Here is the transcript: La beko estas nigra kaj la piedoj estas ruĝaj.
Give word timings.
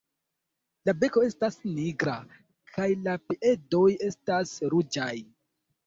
La 0.89 0.95
beko 1.03 1.23
estas 1.27 1.59
nigra 1.75 2.17
kaj 2.73 2.89
la 3.05 3.17
piedoj 3.29 3.87
estas 4.11 4.59
ruĝaj. 4.77 5.13